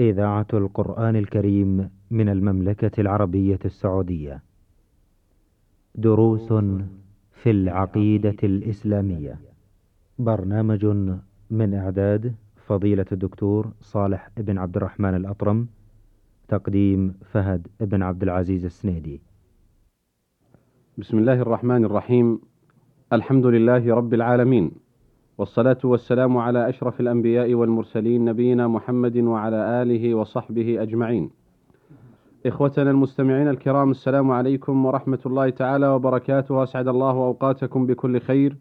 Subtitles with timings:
[0.00, 4.42] إذاعة القرآن الكريم من المملكة العربية السعودية.
[5.94, 6.52] دروس
[7.32, 9.38] في العقيدة الإسلامية.
[10.18, 10.84] برنامج
[11.50, 12.34] من إعداد
[12.66, 15.66] فضيلة الدكتور صالح بن عبد الرحمن الأطرم.
[16.48, 19.20] تقديم فهد بن عبد العزيز السنيدي.
[20.98, 22.40] بسم الله الرحمن الرحيم.
[23.12, 24.70] الحمد لله رب العالمين.
[25.40, 31.30] والصلاة والسلام على أشرف الأنبياء والمرسلين نبينا محمد وعلى آله وصحبه أجمعين.
[32.46, 38.56] إخوتنا المستمعين الكرام السلام عليكم ورحمة الله تعالى وبركاته أسعد الله أوقاتكم بكل خير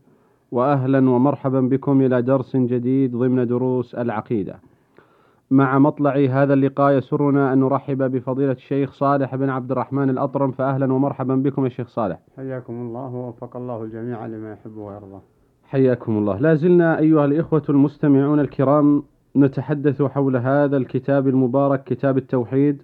[0.51, 4.59] وأهلا ومرحبا بكم إلى درس جديد ضمن دروس العقيدة.
[5.51, 10.93] مع مطلع هذا اللقاء يسرنا أن نرحب بفضيلة الشيخ صالح بن عبد الرحمن الأطرم فأهلا
[10.93, 12.19] ومرحبا بكم يا شيخ صالح.
[12.37, 15.21] حياكم الله ووفق الله الجميع لما يحب ويرضى.
[15.69, 16.39] حياكم الله.
[16.39, 19.03] لا زلنا أيها الإخوة المستمعون الكرام
[19.35, 22.81] نتحدث حول هذا الكتاب المبارك كتاب التوحيد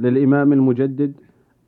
[0.00, 1.12] للإمام المجدد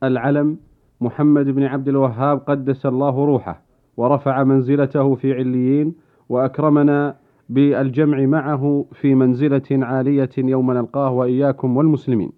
[0.03, 0.57] العلم
[1.01, 3.61] محمد بن عبد الوهاب قدس الله روحه
[3.97, 5.95] ورفع منزلته في عليين
[6.29, 7.15] وأكرمنا
[7.49, 12.31] بالجمع معه في منزلة عالية يوم نلقاه وإياكم والمسلمين.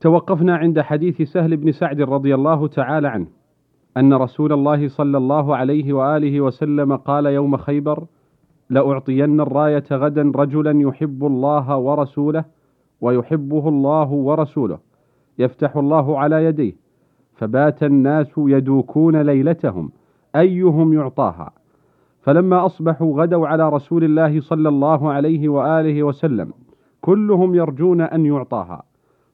[0.00, 3.26] توقفنا عند حديث سهل بن سعد رضي الله تعالى عنه.
[3.96, 8.04] أن رسول الله صلى الله عليه وآله وسلم قال يوم خيبر
[8.70, 12.44] لأعطين الراية غدا رجلا يحب الله ورسوله
[13.00, 14.78] ويحبه الله ورسوله
[15.38, 16.72] يفتح الله على يديه
[17.34, 19.90] فبات الناس يدوكون ليلتهم
[20.36, 21.52] أيهم يعطاها؟
[22.20, 26.52] فلما أصبحوا غدوا على رسول الله صلى الله عليه وآله وسلم
[27.00, 28.82] كلهم يرجون أن يعطاها.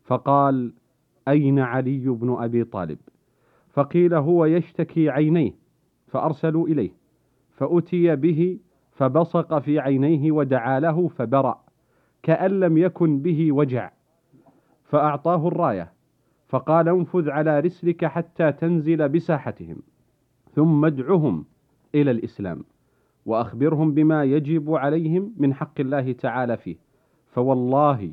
[0.04, 0.72] فقال
[1.28, 2.98] أين علي بن أبي طالب؟
[3.78, 5.52] فقيل هو يشتكي عينيه
[6.06, 6.90] فأرسلوا إليه
[7.50, 8.58] فأتي به
[8.92, 11.60] فبصق في عينيه ودعا له فبرأ
[12.22, 13.90] كأن لم يكن به وجع
[14.84, 15.92] فأعطاه الراية
[16.48, 19.76] فقال انفذ على رسلك حتى تنزل بساحتهم
[20.54, 21.44] ثم ادعهم
[21.94, 22.64] إلى الإسلام
[23.26, 26.76] وأخبرهم بما يجب عليهم من حق الله تعالى فيه
[27.30, 28.10] فوالله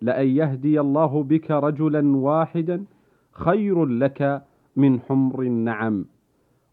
[0.00, 2.84] لأن يهدي الله بك رجلا واحدا
[3.32, 4.42] خير لك
[4.76, 6.04] من حمر النعم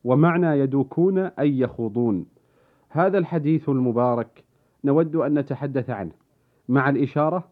[0.03, 2.25] ومعنى يدوكون أي يخوضون.
[2.89, 4.43] هذا الحديث المبارك
[4.83, 6.11] نود أن نتحدث عنه
[6.69, 7.47] مع الإشارة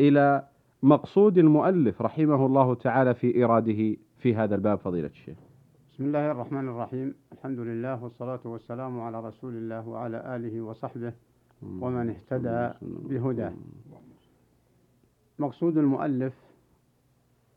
[0.00, 0.48] إلى
[0.82, 5.36] مقصود المؤلف رحمه الله تعالى في إراده في هذا الباب فضيلة الشيخ.
[5.92, 7.14] بسم الله الرحمن الرحيم.
[7.32, 11.12] الحمد لله والصلاة والسلام على رسول الله وعلى آله وصحبه
[11.62, 13.52] ومن اهتدى بهداه.
[15.38, 16.34] مقصود المؤلف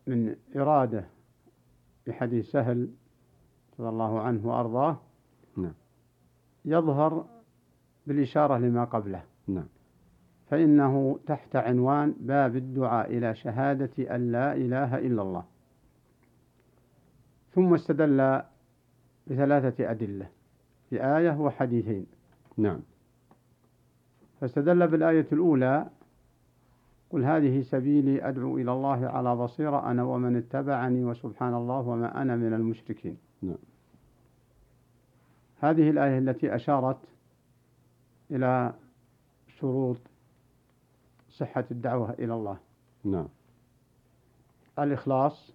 [0.07, 0.35] من
[2.07, 2.89] إرادة بحديث سهل
[3.79, 4.99] رضي الله عنه وأرضاه.
[5.57, 5.73] نعم.
[6.65, 7.25] يظهر
[8.07, 9.23] بالإشارة لما قبله.
[9.47, 9.67] نعم.
[10.49, 15.45] فإنه تحت عنوان باب الدعاء إلى شهادة أن لا إله إلا الله.
[17.51, 18.41] ثم استدل
[19.27, 20.29] بثلاثة أدلة
[20.89, 22.05] في آية وحديثين.
[22.57, 22.79] نعم.
[24.39, 25.89] فاستدل بالآية الأولى
[27.09, 32.35] قل هذه سبيلي أدعو إلى الله على بصيرة أنا ومن اتبعني وسبحان الله وما أنا
[32.35, 33.17] من المشركين.
[33.41, 33.57] نعم.
[35.59, 36.97] هذه الآية التي أشارت
[38.31, 38.73] إلى
[39.59, 39.97] شروط
[41.29, 42.57] صحة الدعوة إلى الله.
[43.03, 43.27] نعم.
[44.79, 45.53] الإخلاص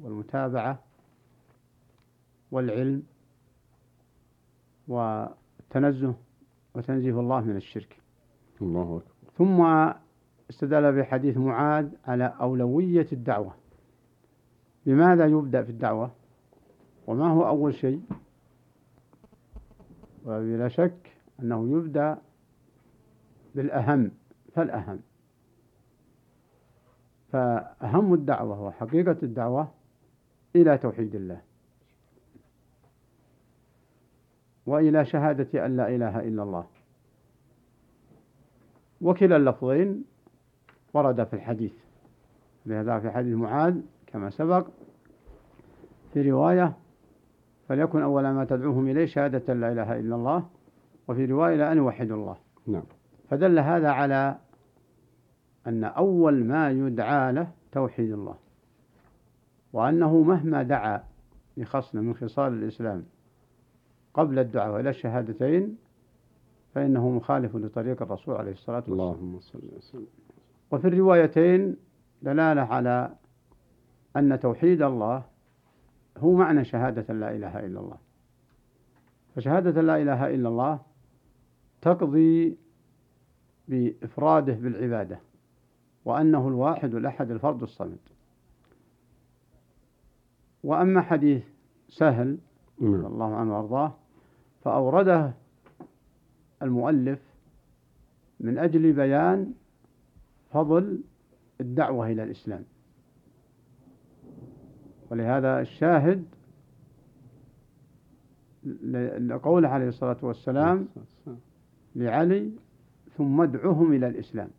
[0.00, 0.78] والمتابعة
[2.50, 3.02] والعلم
[4.88, 6.14] والتنزه
[6.74, 8.00] وتنزيه الله من الشرك.
[8.62, 9.32] الله أكبر.
[9.38, 9.92] ثم
[10.50, 13.54] استدل بحديث معاذ على أولوية الدعوة.
[14.86, 16.10] بماذا يبدأ في الدعوة؟
[17.06, 18.02] وما هو أول شيء؟
[20.24, 22.18] وبلا شك أنه يبدأ
[23.54, 24.10] بالأهم.
[24.54, 25.00] فالأهم.
[27.32, 29.68] فأهم الدعوة وحقيقة الدعوة
[30.56, 31.40] إلى توحيد الله.
[34.66, 36.66] وإلى شهادة أن لا إله إلا الله.
[39.00, 40.04] وكلا اللفظين
[40.96, 41.72] ورد في الحديث.
[42.66, 44.66] لهذا في حديث معاذ كما سبق
[46.12, 46.72] في رواية
[47.68, 50.46] فليكن أول ما تدعوهم إليه شهادة لا إله إلا الله
[51.08, 52.36] وفي رواية لأن يوحدوا الله.
[52.66, 52.82] نعم.
[53.28, 54.38] فدل هذا على
[55.66, 58.34] أن أول ما يدعى له توحيد الله
[59.72, 61.02] وأنه مهما دعا
[61.56, 63.04] بخصل من خصال الإسلام
[64.14, 65.78] قبل الدعوة إلى الشهادتين
[66.74, 69.00] فإنه مخالف لطريق الرسول عليه الصلاة والسلام.
[69.00, 70.06] اللهم صل وسلم.
[70.70, 71.76] وفي الروايتين
[72.22, 73.14] دلالة على
[74.16, 75.24] أن توحيد الله
[76.18, 77.98] هو معنى شهادة لا إله إلا الله
[79.36, 80.80] فشهادة لا إله إلا الله
[81.82, 82.56] تقضي
[83.68, 85.18] بإفراده بالعبادة
[86.04, 87.98] وأنه الواحد الأحد الفرد الصمد
[90.64, 91.44] وأما حديث
[91.88, 92.38] سهل
[92.80, 92.94] نعم.
[92.94, 93.94] رضي الله عنه وأرضاه
[94.64, 95.32] فأورده
[96.62, 97.20] المؤلف
[98.40, 99.54] من أجل بيان
[100.56, 101.00] فضل
[101.60, 102.64] الدعوة إلى الإسلام.
[105.10, 106.24] ولهذا الشاهد
[109.18, 110.88] لقوله عليه الصلاة والسلام
[111.96, 112.52] لعلي
[113.16, 114.50] ثم ادعهم إلى الإسلام.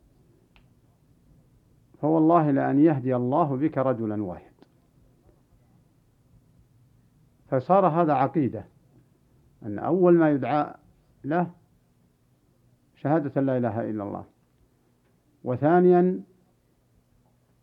[2.01, 4.53] فوالله لأن يهدي الله بك رجلا واحد
[7.47, 8.65] فصار هذا عقيدة
[9.63, 10.73] أن أول ما يدعى
[11.23, 11.51] له
[12.95, 14.36] شهادة لا إله إلا الله.
[15.43, 16.21] وثانيا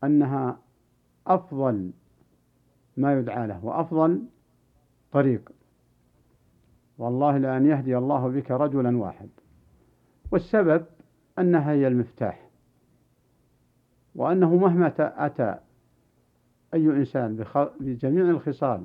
[0.04, 0.58] أنها
[1.26, 1.90] أفضل
[2.96, 4.22] ما يدعى له وأفضل
[5.12, 5.52] طريق.
[6.98, 9.28] والله لأن يهدي الله بك رجلا واحد.
[10.30, 10.84] والسبب
[11.38, 12.50] أنها هي المفتاح
[14.14, 15.58] وأنه مهما أتى
[16.74, 17.44] أي إنسان
[17.80, 18.84] بجميع الخصال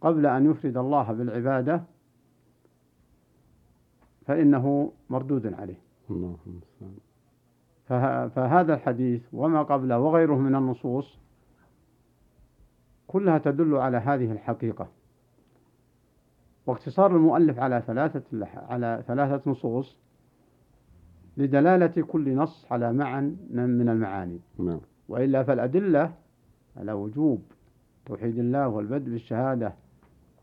[0.00, 1.82] قبل أن يفرد الله بالعبادة
[4.26, 5.80] فإنه مردود عليه.
[7.86, 11.18] فهذا الحديث وما قبله وغيره من النصوص
[13.06, 14.88] كلها تدل على هذه الحقيقة.
[16.66, 18.22] واقتصار المؤلف على ثلاثة
[18.56, 19.96] على ثلاثة نصوص
[21.36, 24.40] لدلالة كل نص على معنى من المعاني.
[24.58, 24.80] نعم.
[25.08, 26.14] وإلا فالأدلة
[26.76, 27.42] على وجوب
[28.06, 29.72] توحيد الله والبدء بالشهادة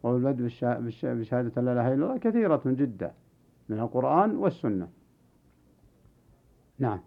[0.04, 0.44] والبدء
[0.82, 3.14] بشهادة لا إله إلا الله كثيرة جدا
[3.70, 4.88] من القرآن والسنة.
[6.80, 7.00] نعم.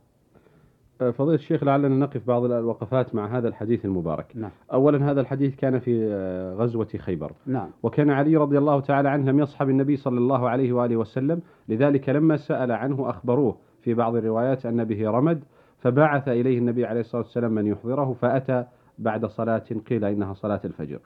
[0.99, 4.27] فضيلة الشيخ لعلنا نقف بعض الوقفات مع هذا الحديث المبارك.
[4.35, 4.51] نعم.
[4.73, 7.33] أولا هذا الحديث كان في أه، غزوة خيبر.
[7.47, 7.69] نعم.
[7.83, 11.41] وكان علي رضي الله تعالى عنه لم يصحب النبي صلى الله عليه وآله وسلم.
[11.69, 15.45] لذلك لما سأل عنه أخبروه في بعض الروايات أن به رمد.
[15.79, 18.65] فبعث إليه النبي عليه الصلاة والسلام من يحضره فأتى
[18.99, 20.99] بعد صلاة قيل إنها صلاة الفجر.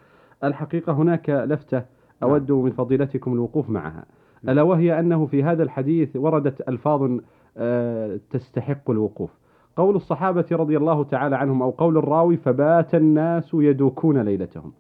[0.44, 1.82] الحقيقة هناك لفتة
[2.22, 4.04] أود من فضيلتكم الوقوف معها.
[4.48, 7.10] ألا وهي أنه في هذا الحديث وردت ألفاظ
[7.56, 9.30] أه، تستحق الوقوف.
[9.76, 14.72] قول الصحابة رضي الله تعالى عنهم أو قول الراوي فبات الناس يدوكون ليلتهم.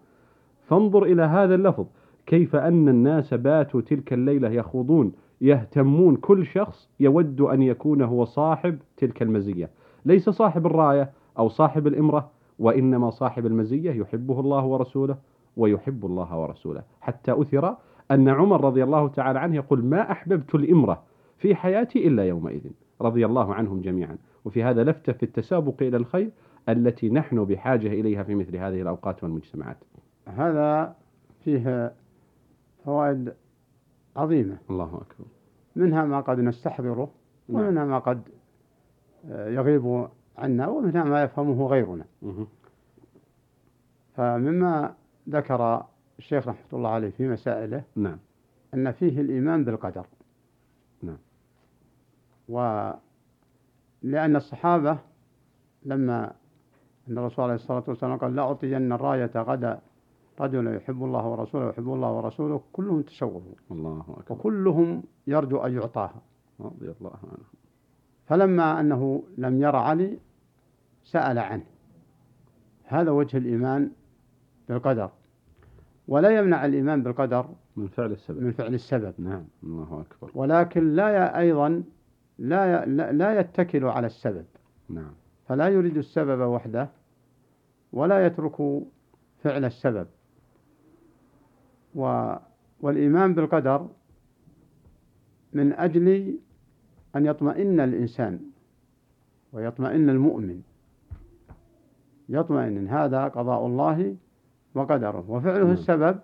[0.66, 1.86] فانظر إلى هذا اللفظ.
[2.26, 8.78] كيف أن الناس باتوا تلك الليلة يخوضون يهتمون كل شخص يود أن يكون هو صاحب
[8.96, 9.70] تلك المزية.
[10.04, 15.16] ليس صاحب الراية أو صاحب الإمرة وإنما صاحب المزية يحبه الله ورسوله
[15.56, 16.82] ويحب الله ورسوله.
[17.00, 17.76] حتى أثر
[18.10, 21.02] أن عمر رضي الله تعالى عنه يقول ما أحببت الإمرة
[21.38, 22.60] في حياتي إلا يومئذ.
[23.00, 24.16] رضي الله عنهم جميعا.
[24.44, 26.30] وفي هذا لفتة في التسابق إلى الخير
[26.68, 29.76] التي نحن بحاجة إليها في مثل هذه الأوقات والمجتمعات.
[30.26, 30.96] هذا
[31.44, 31.94] فيه
[32.84, 33.32] فوائد
[34.16, 34.56] عظيمة.
[34.70, 35.26] الله أكبر.
[35.76, 37.10] منها ما قد نستحضره
[37.48, 37.62] نعم.
[37.62, 38.22] ومنها ما قد
[39.28, 40.08] يغيب
[40.38, 42.04] عنا ومنها ما يفهمه غيرنا.
[44.16, 44.94] فمما
[45.28, 45.86] ذكر
[46.18, 48.18] الشيخ رحمة الله عليه في مسائله نعم.
[48.74, 50.06] أن فيه الإيمان بالقدر.
[52.50, 54.98] ولأن الصحابة
[55.82, 56.32] لما
[57.08, 59.80] أن الرسول عليه الصلاة والسلام قال لا أعطين الراية غدا
[60.40, 64.32] رجل يحب الله ورسوله ويحب الله ورسوله كلهم تشوفوا الله أكبر.
[64.32, 66.22] وكلهم يرجو أن يعطاها
[66.60, 67.44] رضي الله عنه.
[68.26, 70.18] فلما أنه لم ير علي
[71.04, 71.64] سأل عنه.
[72.84, 73.90] هذا وجه الإيمان
[74.68, 75.10] بالقدر.
[76.08, 78.42] ولا يمنع الإيمان بالقدر من فعل السبب.
[78.42, 79.14] من فعل السبب.
[79.18, 80.30] نعم الله أكبر.
[80.34, 81.82] ولكن لا أيضا
[82.40, 84.44] لا لا يتكل على السبب.
[84.88, 85.12] نعم.
[85.46, 86.88] فلا يريد السبب وحده
[87.92, 88.82] ولا يترك
[89.42, 90.06] فعل السبب.
[91.94, 92.34] و
[92.80, 93.88] والإيمان بالقدر
[95.52, 96.38] من أجل
[97.16, 98.40] أن يطمئن الإنسان
[99.52, 100.62] ويطمئن المؤمن.
[102.28, 104.16] يطمئن هذا قضاء الله
[104.74, 105.70] وقدره وفعله نعم.
[105.72, 106.20] السبب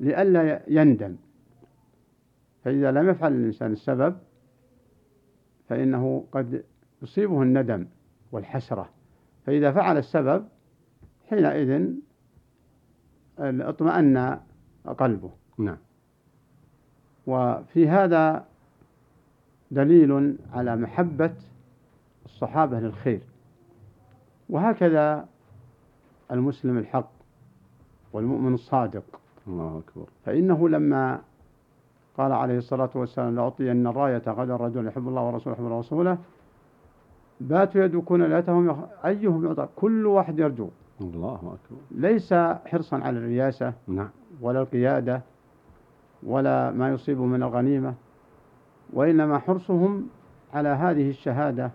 [0.00, 1.16] لئلا يندم.
[2.64, 4.16] فإذا لم يفعل الإنسان السبب
[5.68, 6.64] فإنه قد
[7.02, 7.86] يصيبه الندم
[8.32, 8.88] والحسرة.
[9.46, 10.48] فإذا فعل السبب
[11.30, 11.94] حينئذ
[13.38, 14.38] اطمأن
[14.98, 15.30] قلبه.
[15.58, 15.76] نعم.
[17.26, 18.46] وفي هذا
[19.70, 21.34] دليل على محبة
[22.24, 23.20] الصحابة للخير.
[24.48, 25.28] وهكذا
[26.30, 27.10] المسلم الحق
[28.12, 29.20] والمؤمن الصادق.
[29.46, 30.08] الله أكبر.
[30.24, 31.20] فإنه لما
[32.18, 36.18] قال عليه الصلاة والسلام لأعطين الراية غدا الرجل يحب الله ورسوله يحب الله ورسوله.
[37.40, 40.68] باتوا يدوكون ليتهم أيهم يعطى؟ كل واحد يرجو.
[41.00, 41.80] الله أكبر.
[41.90, 42.34] ليس
[42.66, 44.08] حرصا على الرياسة نعم.
[44.40, 45.22] ولا القيادة
[46.22, 47.94] ولا ما يصيب من الغنيمة
[48.92, 50.06] وإنما حرصهم
[50.54, 51.70] على هذه الشهادة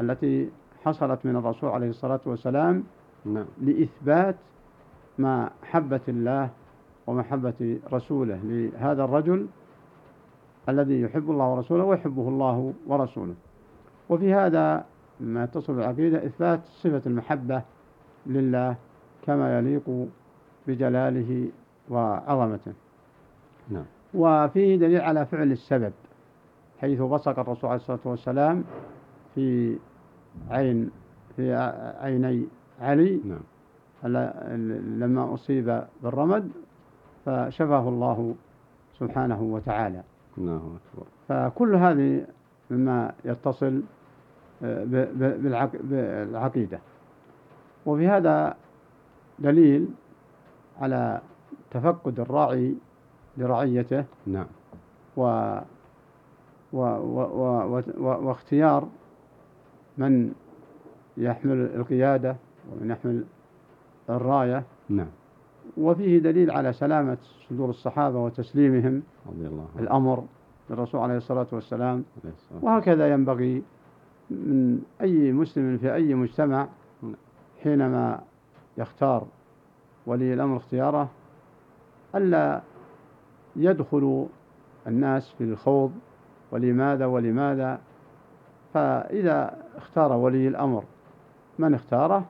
[0.00, 0.50] التي
[0.84, 2.84] حصلت من الرسول عليه الصلاة والسلام
[3.24, 3.44] نعم.
[3.60, 4.36] لإثبات
[5.18, 6.50] محبة الله
[7.06, 9.46] ومحبة رسوله لهذا الرجل
[10.68, 13.34] الذي يحب الله ورسوله ويحبه الله ورسوله.
[14.08, 14.84] وفي هذا
[15.20, 17.62] ما يتصل بالعقيدة إثبات صفة المحبة
[18.26, 18.76] لله
[19.26, 20.06] كما يليق
[20.66, 21.48] بجلاله
[21.90, 22.72] وعظمته.
[23.70, 23.84] نعم.
[24.14, 25.92] وفيه دليل على فعل السبب
[26.80, 28.64] حيث بصق الرسول عليه الصلاة والسلام
[29.34, 29.76] في
[30.50, 30.90] عين
[31.36, 31.54] في
[32.00, 32.46] عيني
[32.80, 33.20] علي.
[33.24, 33.40] نعم.
[34.98, 36.50] لما أصيب بالرمد
[37.24, 38.34] فشفاه الله
[38.98, 40.02] سبحانه وتعالى.
[40.38, 41.06] الله أكبر.
[41.28, 42.26] فكل هذه
[42.70, 43.82] مما يتصل
[44.64, 46.80] آه، بالعقيدة.
[47.86, 48.56] وفي هذا
[49.38, 49.88] دليل
[50.80, 51.20] على
[51.70, 52.74] تفقد الراعي
[53.36, 54.04] لرعيته.
[54.26, 54.46] نعم.
[55.16, 55.22] و
[56.72, 58.88] و و و و واختيار
[59.98, 60.32] من
[61.16, 62.36] يحمل القيادة
[62.72, 63.24] ومن يحمل
[64.10, 64.64] الراية.
[64.88, 65.21] نعم.
[65.76, 69.82] وفيه دليل على سلامة صدور الصحابة وتسليمهم رضي الله عنه.
[69.82, 70.24] الأمر
[70.70, 73.62] للرسول عليه الصلاة والسلام عليه الصلاة وهكذا ينبغي
[74.30, 76.68] من أي مسلم في أي مجتمع.
[77.62, 78.20] حينما
[78.78, 79.26] يختار
[80.06, 81.08] ولي الأمر اختياره
[82.14, 82.60] ألا
[83.56, 84.26] يدخل
[84.86, 85.92] الناس في الخوض
[86.50, 87.80] ولماذا ولماذا
[88.74, 90.84] فإذا اختار ولي الأمر
[91.58, 92.24] من اختاره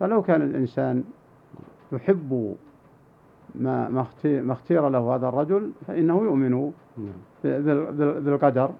[0.00, 1.04] فلو كان الإنسان
[1.92, 2.56] يحب
[3.54, 3.88] ما
[4.24, 7.12] ما اختير له هذا الرجل فإنه يؤمن نعم.
[8.24, 8.70] بالقدر.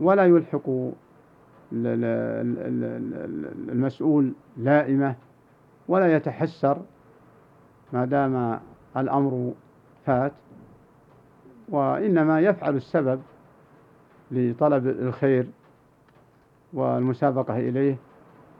[0.00, 0.70] ولا يلحق
[3.72, 5.14] المسؤول لائمة
[5.88, 6.78] ولا يتحسر
[7.92, 8.60] ما دام
[8.96, 9.52] الأمر
[10.06, 10.32] فات.
[11.68, 13.20] وإنما يفعل السبب
[14.30, 15.46] لطلب الخير
[16.72, 17.96] والمسابقة إليه.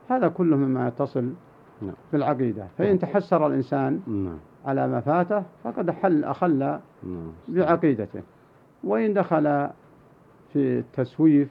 [0.09, 1.33] هذا كله مما يتصل
[1.83, 1.95] نعم.
[2.13, 4.39] بالعقيدة فإن تحسر الإنسان نعم.
[4.67, 6.59] على ما فاته فقد حل أخل
[7.03, 7.33] نعم.
[7.49, 8.23] بعقيدته
[8.85, 9.69] وإن دخل
[10.53, 11.49] في التسويف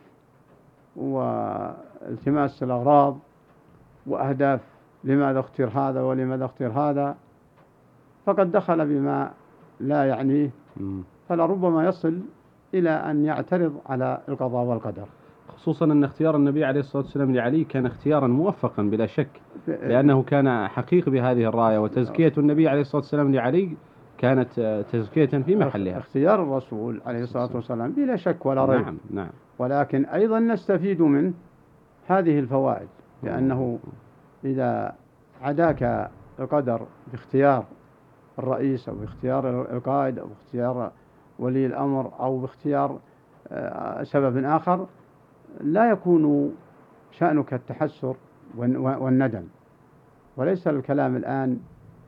[0.96, 3.18] والتماس الأغراض
[4.08, 4.62] وأهداف
[5.04, 7.16] لماذا اختير هذا ولماذا اختير هذا
[8.26, 9.32] فقد دخل بما
[9.80, 11.04] لا يعنيه مم.
[11.30, 12.20] فلربما يصل
[12.74, 15.08] إلى أن يعترض على القضاء والقدر
[15.58, 20.68] خصوصا أن اختيار النبي عليه الصلاة والسلام لعلي كان اختيارا موفقا بلا شك لأنه كان
[20.68, 21.78] حقيق بهذه الراية.
[21.78, 23.78] وتزكية النبي عليه الصلاة والسلام لعلي
[24.18, 28.82] كانت تزكية في محلها اختيار الرسول عليه الصلاة والسلام بلا شك ولا ريب.
[28.82, 29.30] نعم نعم.
[29.60, 31.34] ولكن أيضا نستفيد من
[32.08, 32.88] هذه الفوائد
[33.24, 33.80] لأنه
[34.46, 34.96] إذا
[35.42, 36.10] عداك
[36.40, 37.66] القدر باختيار
[38.40, 40.92] الرئيس أو باختيار القائد أو باختيار
[41.40, 43.00] ولي الأمر أو باختيار
[43.52, 44.88] آه، سبب آخر
[45.62, 46.54] لا يكون
[47.12, 48.16] شأنك التحسر
[48.58, 49.44] والندم.
[50.38, 51.60] وليس الكلام الآن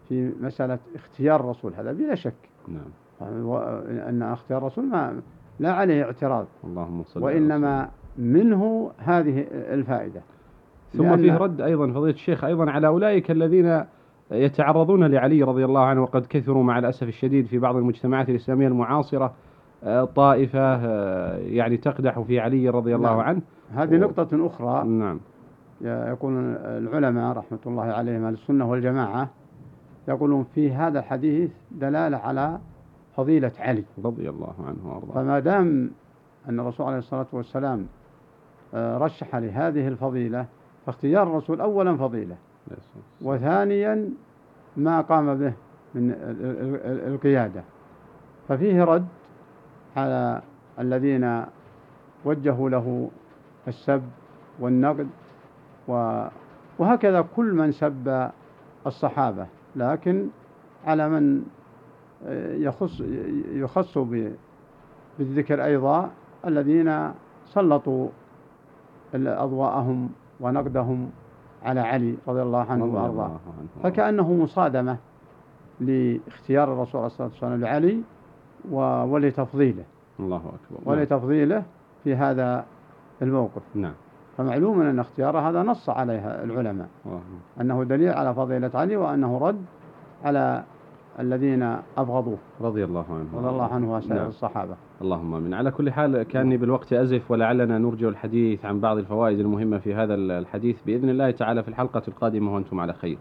[0.10, 2.34] في مسألة اختيار الرسول هذا بلا شك.
[2.68, 2.92] نعم.
[4.10, 5.22] أن اختيار الرسول ما
[5.60, 6.46] لا عليه اعتراض.
[6.64, 10.22] اللهم صل وإنما منه هذه الفائدة.
[10.94, 13.84] ثم فيه رد أيضا فضيلة الشيخ أيضا على أولئك الذين
[14.32, 19.34] يتعرضون لعلي رضي الله عنه وقد كثروا مع الأسف الشديد في بعض المجتمعات الإسلامية المعاصرة
[20.16, 23.20] طائفة آه، يعني تقدح في علي رضي الله نعم.
[23.20, 23.42] عنه.
[23.74, 24.00] هذه و...
[24.00, 24.88] نقطة أخرى.
[24.88, 25.20] نعم.
[25.82, 26.34] يقول
[26.66, 29.30] العلماء رحمة الله عليهم أهل السنة والجماعة
[30.08, 32.60] يقولون في هذا الحديث دلالة على
[33.16, 33.84] فضيلة علي.
[34.06, 35.14] رضي الله عنه وأرضاه.
[35.14, 35.92] فما دام
[36.50, 37.86] أن الرسول عليه الصلاة والسلام
[38.74, 40.46] آه، رشح لهذه الفضيلة
[40.86, 42.36] فاختيار الرسول أولا فضيلة.
[43.22, 44.10] وثانيا
[44.78, 45.54] ما قام به
[45.96, 46.16] من
[47.08, 47.64] القيادة.
[48.48, 49.08] ففيه رد
[50.00, 50.42] على
[50.80, 51.46] الذين
[52.26, 53.10] وجهوا له
[53.68, 54.04] السب
[54.60, 55.08] والنقد
[56.80, 58.30] وهكذا كل من سب
[58.88, 60.28] الصحابة لكن
[60.86, 61.44] على من
[62.66, 63.02] يخص
[63.52, 63.98] يخص
[65.20, 66.10] بالذكر أيضا
[66.46, 67.12] الذين
[67.46, 68.08] سلطوا
[69.16, 71.10] أضواءهم ونقدهم
[71.64, 73.40] على علي رضي الله عنه وأرضاه.
[73.84, 74.98] فكأنه مصادمة
[75.80, 78.02] لاختيار الرسول عليه الصلاة والسلام لعلي
[78.72, 79.84] ولتفضيله.
[80.20, 80.82] الله أكبر.
[80.86, 80.98] نعم.
[80.98, 81.64] ولتفضيله
[82.04, 82.66] في هذا
[83.22, 83.62] الموقف.
[83.76, 83.94] نعم.
[84.38, 86.88] فمعلوم أن اختيار هذا نص عليها العلماء.
[87.06, 87.22] الله.
[87.62, 89.62] أنه دليل على فضيلة علي وأنه رد
[90.24, 90.64] على
[91.20, 92.38] الذين أبغضوه.
[92.62, 94.28] رضي الله عنه رضي الله عنه وسائر نعم.
[94.28, 94.76] الصحابة.
[95.02, 99.78] اللهم من على كل حال كاني بالوقت أزف ولعلنا نرجع الحديث عن بعض الفوائد المهمة
[99.78, 103.18] في هذا الحديث بإذن الله تعالى في الحلقة القادمة وأنتم على خير.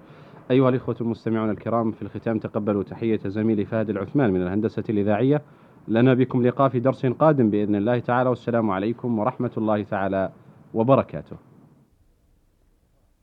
[0.51, 5.43] أيها الإخوة المستمعون الكرام في الختام تقبلوا تحية زميلي فهد العثمان من الهندسة الإذاعية.
[5.89, 10.33] لنا بكم لقاء في درس قادم بإذن الله تعالى والسلام عليكم ورحمة الله تعالى
[10.75, 11.37] وبركاته.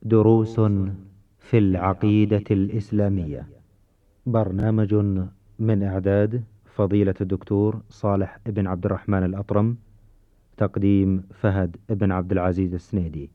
[0.01, 0.60] دروس
[1.39, 3.48] في العقيدة الإسلامية.
[4.25, 4.94] برنامج
[5.60, 9.77] من إعداد فضيلة الدكتور صالح بن عبد الرحمن الأطرم
[10.58, 13.29] تقديم فهد بن عبد العزيز السنيدي.